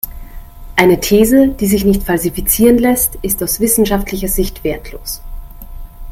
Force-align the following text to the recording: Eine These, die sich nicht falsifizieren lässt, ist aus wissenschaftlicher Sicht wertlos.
Eine 0.77 0.99
These, 0.99 1.49
die 1.49 1.67
sich 1.67 1.85
nicht 1.85 2.01
falsifizieren 2.01 2.79
lässt, 2.79 3.19
ist 3.21 3.43
aus 3.43 3.59
wissenschaftlicher 3.59 4.29
Sicht 4.29 4.63
wertlos. 4.63 5.21